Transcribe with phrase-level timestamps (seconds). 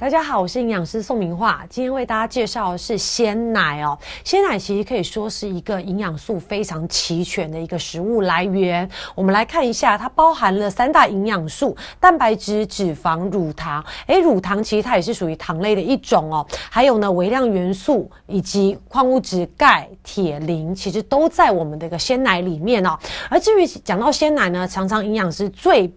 [0.00, 3.98] 大家好，我是营养师宋明化，今天为大家介绍的是鲜奶哦。
[4.24, 8.88] 鲜奶其实可以说是一个营养素非常齐全的一个食物来源。
[9.14, 13.84] 我们来看一下，它包含了三大营养素：蛋白质、脂肪、乳糖。
[14.06, 16.46] 诶，乳糖其实它也是属于糖类的一种哦。
[16.70, 22.98] 还有呢，微量元素以及矿物质钙、铁、磷，其实都在我们的一个鲜奶里面哦。
[23.28, 25.92] 而至于讲到鲜奶呢，常常营养师最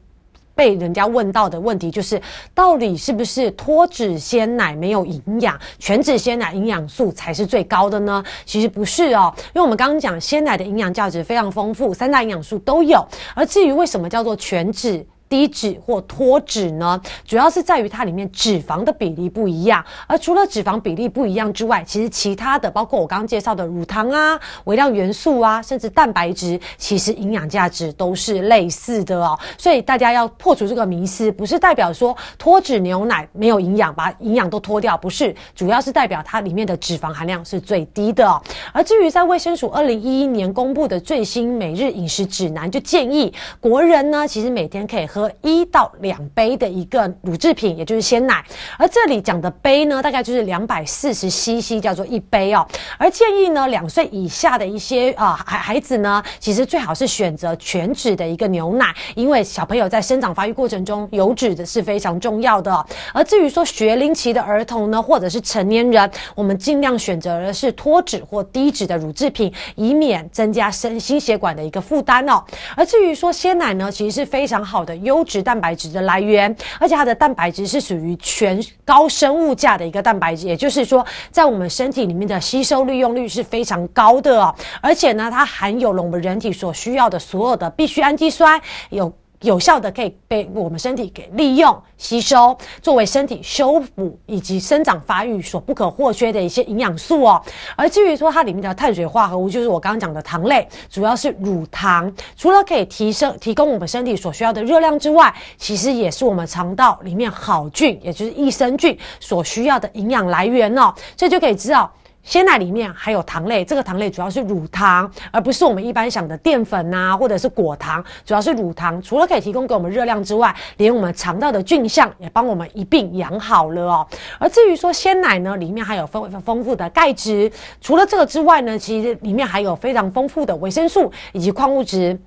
[0.56, 2.22] 被人家问到的问题就是，
[2.54, 8.24] 到底是不是脱脂鲜奶没有营养，全脂鲜奶营养素才是最高的呢？
[8.46, 13.06] 其实不是哦，因为我们刚刚讲鲜奶的营养价值非常丰富，三大营养素都有。
[13.34, 15.06] 而至于为什么叫做全脂？
[15.30, 19.84] 低脂或脱脂呢，主要是在于它里面脂肪的比例不一样。
[20.08, 29.38] 而除了脂肪比例不一样之外，其实其他的，包括我刚刚介绍的乳糖啊、微量元素啊，甚至蛋白质，其实营养价值都是类似的哦。
[29.58, 38.40] 所以大家要破除这个迷思，不是代表说脱脂牛奶没有营养，把营养都脱掉，不是，主要是代表它里面的脂肪含量是最低的。
[38.72, 45.32] 而至于在卫生署二零一一年公布的最新每日饮食指南，就建议国人呢，其实每天可以喝。
[45.42, 48.44] 一到两杯的一个乳制品，也就是鲜奶，
[48.78, 52.68] 而这里讲的杯呢，大概就是两百四十 CC，叫做一杯哦。
[52.98, 62.86] 而建议呢，两岁以下的一些啊孩孩子呢，其实最好是选择全脂的一个牛奶，因为小朋友在生长发育过程中，油脂的是非常重要的。
[63.14, 72.44] 而至于说学龄期的儿童呢，或者是成年人，我们尽量选择的是脱脂或低脂的乳制品，以免增加身心血管的一个负担哦。
[72.76, 75.24] 而至于说鲜奶呢，其实是非常好的优。
[75.24, 84.54] 质蛋白质的来源，而且它的蛋白质是属于全高生物价的一个蛋白质，也就是说，在我们身体里面的吸收利用率是非常高的哦。
[84.82, 89.12] 而且呢，它含有了我们人体所需要的所有的必需氨基酸，有。
[89.44, 97.42] 有效的可以被我们身体给利用吸收，作为身体修复以及生长发育所不可或缺的一些营养素哦。
[97.76, 110.94] 而至于说它里面的碳水化合物，就是我刚刚讲的糖类，主要是乳糖，除了可以提升提供我们身体所需要的热量之外，其实也是我们肠道里面好菌，也就是益生菌所需要的营养来源哦。
[111.16, 111.92] 这就可以知道。
[112.24, 119.02] 鲜奶里面还有糖类，这个糖类主要是乳糖，而不是我们一般想的淀粉呐，或者是果糖，主要是乳糖。
[119.02, 124.08] 除了可以提供给我们热量之外，连我们肠道的菌相也帮我们一并养好了哦。
[124.40, 127.52] 而至于说鲜奶呢，里面还有丰丰富的钙质，
[127.82, 132.18] 除了这个之外呢，其实里面还有非常丰富的维生素以及矿物质。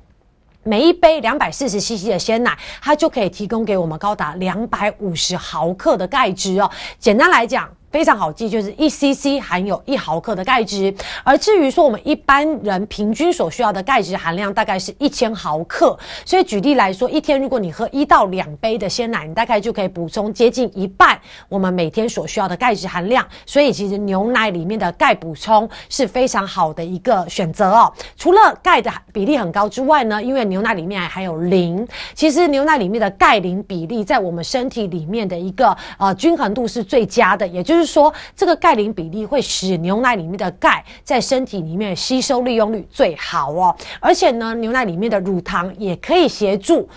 [0.63, 6.71] 每一杯两百四十 CC 的鲜奶，它就可以提供给我们高达两百五十毫克的钙质哦。
[6.99, 7.67] 简单来讲。
[7.91, 10.95] 非常好记，就是一 CC 含有一毫克的钙质。
[11.25, 15.99] 而至于说我们一般人平均所需要的钙质含量大概是一千毫克。
[16.25, 23.27] 所以举例来说，一天如果你喝一到两杯的鲜奶，你大概就可以补充接近一半我们每天所需要的钙质含量。
[23.47, 27.91] 所以其实牛奶里面的钙补充是非常好的一个选择哦。
[28.17, 37.76] 除了钙的比例很高之外呢，因为牛奶里面还有磷，其实牛奶里面的钙磷比例在我们身体里面的一个呃均衡度是最佳的，也就。
[37.77, 46.89] 就是说这个钙磷比例会使牛奶里面的钙在身体里面吸收利用率最好哦，而且呢，牛奶里面的乳糖也可以协助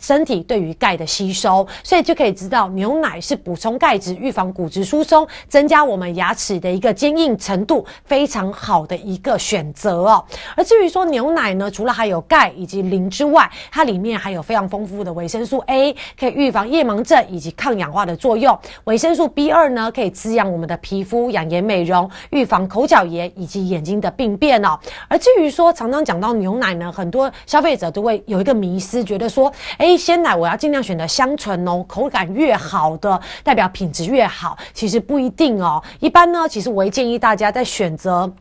[0.00, 10.24] 身体对于钙的吸收，所以就可以知道牛奶是补充钙质、预防骨质疏松、增加我们牙齿的一个坚硬程度非常好的一个选择哦。
[10.56, 18.58] 而至于说牛奶呢，除了还有钙以及磷之外，它里面还有非常丰富的维生素 A，可以预防夜盲症以及抗氧化的作用。
[18.84, 20.13] 维生素 B 二呢，可以。
[20.14, 24.78] 滋养我们的皮肤，养颜美容，预防口角炎以及眼睛的病变哦。
[25.08, 34.56] 而至于说常常讲到牛奶呢，很多消费者都会有一个迷思，觉得说，哎，鲜奶我要尽量选择香醇哦，口感越好的，代表品质越好。
[34.72, 35.82] 其实不一定哦。
[35.98, 38.32] 一般呢，其实我会建议大家在选择。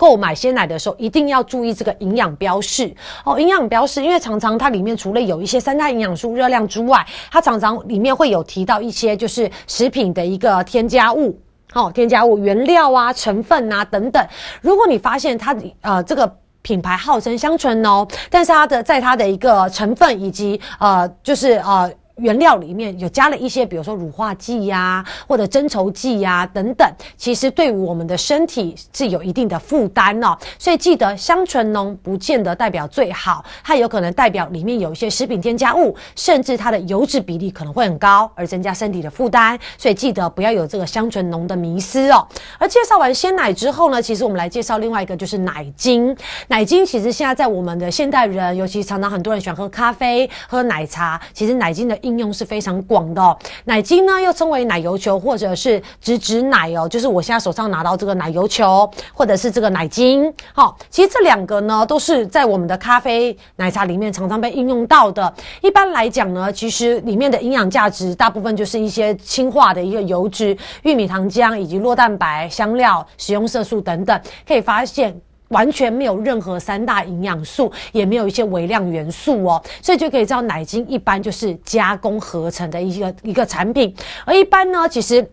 [0.00, 2.90] 购买鲜奶的时候，一定要注意这个营养标示
[3.22, 3.38] 哦。
[3.38, 11.38] 营养标示，因为常常它里面除了有一些三大营养素、热量之外，它常常里面会有提到一些就是食品的一个添加物，
[11.74, 14.26] 哦，添加物、原料啊、成分啊等等。
[14.62, 21.92] 如果你发现它呃这个品牌号称香醇哦，但是它的在它的一个成分以及呃就是呃。
[22.20, 30.36] 原料里面有加了一些，比如说乳化剂呀，或者增稠剂呀等等，其实对我们的身体是有一定的负担哦。
[30.58, 39.58] 所以记得香醇浓不见得代表最好，它有可能代表里面有一些食品添加物，甚至它的油脂比例可能会很高，而增加身体的负担。
[39.78, 42.26] 所以记得不要有这个香醇浓的迷思哦。
[42.58, 46.16] 而介绍完鲜奶之后呢，其实我们来介绍另外一个就是奶精。
[46.48, 53.38] 奶精其实现在在我们的现代人，尤其常常很多人喜欢喝咖啡、喝奶茶，其实奶精的应用是非常广的。
[53.64, 60.32] 奶精呢，又称为奶油球或者是植脂奶哦，就是我现在手上拿到这个奶油球或者是这个奶精。
[60.52, 65.32] 好，其实这两个呢，都是在我们的咖啡、奶茶里面常常被应用到的。
[65.62, 75.20] 一般来讲呢，其实里面的营养价值大部分就是一些氢化的一个油脂、玉米糖浆以及酪蛋白、香料、食用色素等等，可以发现。
[75.50, 83.94] 完全没有任何三大营养素，也没有一些微量元素哦，所以就可以知道奶精一般就是加工合成的一个一个产品，
[84.24, 85.24] 而一般呢，其实。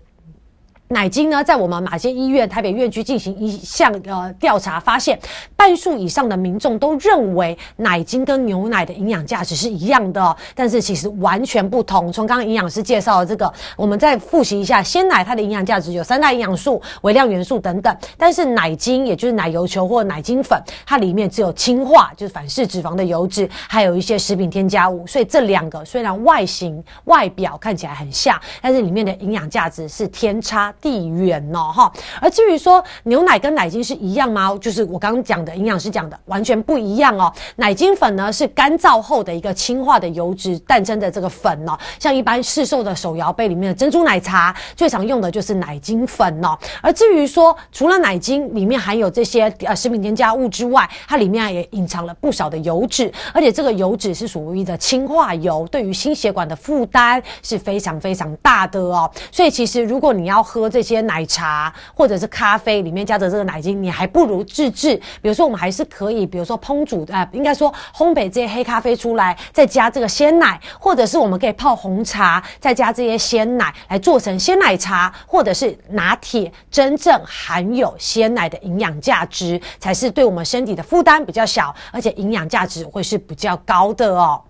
[0.89, 5.19] 奶精呢，在我们马街医院台北院区进行一项呃调查，发现
[5.53, 12.09] 半数以上的民众都认为奶精跟牛奶的营养价值是一样的，但是其实完全不同。
[12.09, 25.05] 从刚刚营养师介绍的这个，我们再复习一下，鲜奶它的营养价值有三大营养素、微量元素等等，但是奶精也就是奶油球或奶精粉，它里面只有氢化，就是反式脂肪的油脂，还有一些食品添加物。
[25.05, 30.73] 所以这两个虽然外形外表看起来很像，但是里面的营养价值是天差。
[30.81, 31.91] 地远哦，哈。
[32.21, 34.57] 而至于说牛奶跟奶精是一样吗？
[34.61, 37.31] 就是我刚刚讲的营养师讲的，完全不一样哦。
[37.57, 46.57] 奶精粉呢是干燥后的一个氢化的油脂诞生的这个粉哦，像一般市售的手摇杯里面的珍珠奶茶，最常用的就是奶精粉哦。
[46.81, 59.09] 而至于说除了奶精里面含有这些呃食品添加物之外，它里面也隐藏了不少的油脂，而且这个油脂是属于的氢化油，对于心血管的负担是非常非常大的哦。
[59.31, 64.95] 所以其实如果你要喝这些奶茶或者是咖啡里面加着这个奶精，你还不如自制。
[65.21, 76.51] 比如说，我们还是可以，比如说烹煮啊，应该说烘焙这些黑咖啡出来，再加这个鲜奶，或者是我们可以泡红茶，再加这些鲜奶来做成鲜奶茶，或者是拿铁。
[76.69, 84.41] 真正含有鲜奶的营养价值，才是对我们身体的负担比较小，而且营养价值会是比较高的哦。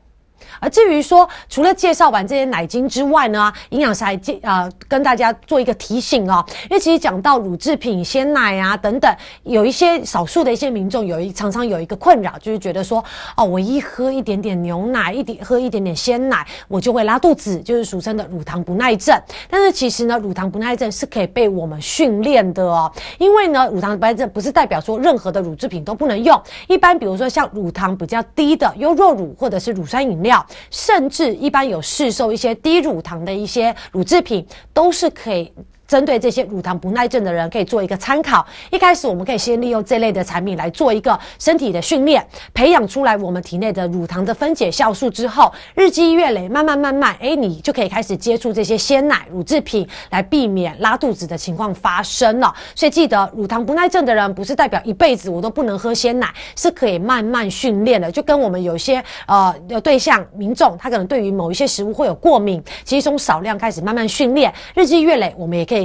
[0.59, 9.13] 而至于说，除了介绍完这些奶精之外呢，营养师还介呃跟大家做一个提醒哦，因为其实讲到乳制品、鲜奶啊等等，
[9.43, 13.03] 有一些少数的一些民众有一常常有一个困扰，就是觉得说，
[13.35, 19.15] 哦，我一喝一点点牛奶，一点喝一点点鲜奶，我就会拉肚子，就是俗称的乳糖不耐症。
[19.49, 30.26] 但是其实呢，乳糖不耐症是可以被我们训练的哦，因为呢，乳糖不耐症不是代表说任何的乳制品都不能用，一般比如说像乳糖比较低的优酪乳或者是乳酸饮料。
[30.27, 35.51] 料甚至一般有市售一些低乳糖的一些乳制品，都是可以。
[35.87, 38.45] 针对这些乳糖不耐症的人，可以做一个参考。
[38.69, 52.53] 一开始，我们可以先利用这类的产品来做一个身体的训练，培养出来我们体内的乳糖的分解酵素之后，日积月累，慢慢慢慢，哎，你就可以开始接触这些鲜奶乳制品，来避免拉肚子的情况发生了。
[52.75, 58.11] 所以记得，乳糖不耐症的人不是代表一辈子我都不能喝鲜奶，是可以慢慢训练的。
[58.11, 65.76] 就跟我们有些呃对象民众，他可能对于某一些食物会有过敏，其实从少量开始慢慢训练，日积月累，我们也可以。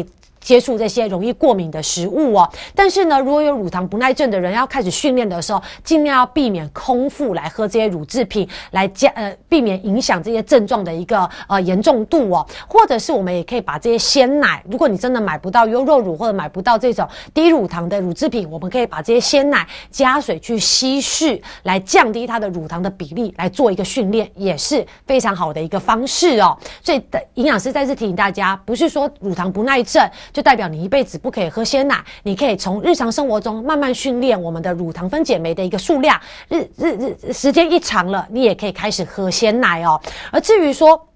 [0.42, 12.46] 接触这些容易过敏的食物哦，但是呢，如果有乳糖不耐症的人要开始训练的时候，尽量要避免空腹来喝这些乳制品，来加呃避免影响这些症状的一个呃严重度哦。
[12.66, 26.56] 或者是我们也可以把这些鲜奶，如果你真的买不到优酪乳或者买不到这种低乳糖的乳制品，我们可以把这些鲜奶加水去稀释，来降低它的乳糖的比例，来做一个训练，也是非常好的一个方式哦。
[26.82, 30.02] 所以的营养师再次提醒大家，不是说乳糖不耐症。
[30.32, 40.00] 就代表你一辈子不可以喝鲜奶，你可以从日常生活中慢慢训练我们的乳糖分解酶的一个数量，日日日时间一长了，你也可以开始喝鲜奶哦。
[40.30, 41.08] 而至于说，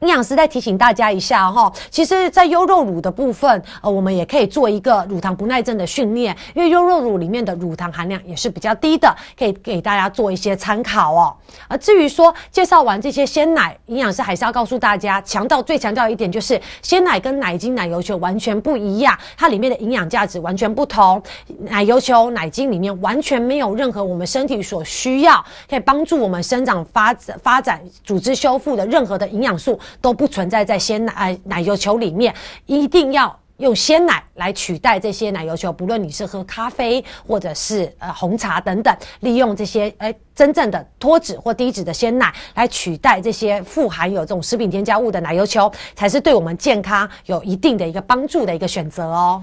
[0.00, 11.34] 营养师再提醒大家一下哈，其实，在优酪乳的部分，呃，我们也可以做一个乳糖不耐症的训练，因为优酪乳里面的乳糖含量也是比较低的，可以给大家做一些参考哦。
[11.66, 21.20] 而至于说介绍完这些鲜奶，营养师还是要告诉大家，强调最强调一点就是，鲜奶跟奶精、奶油球完全不一样，它里面的营养价值完全不同。
[21.58, 29.76] 奶油球、奶精里面完全没有任何我们身体所需要，可以帮助我们生长、发展发展、组织修复的任何的营养素。
[30.00, 32.34] 都不存在在鲜奶奶油球里面，
[32.66, 35.72] 一定要用鲜奶来取代这些奶油球。
[35.72, 49.42] 不论你是喝咖啡或者是呃红茶等等，利用这些哎真正的脱脂或低脂的鲜奶来取代这些富含有这种食品添加物的奶油球，才是对我们健康有一定的一个帮助的一个选择哦。